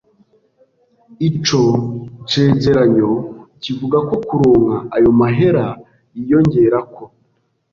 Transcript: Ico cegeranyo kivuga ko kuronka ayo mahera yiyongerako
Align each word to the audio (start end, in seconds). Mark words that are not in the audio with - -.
Ico 1.29 1.63
cegeranyo 2.29 3.11
kivuga 3.63 3.97
ko 4.07 4.15
kuronka 4.27 4.75
ayo 4.95 5.09
mahera 5.19 5.65
yiyongerako 6.15 7.03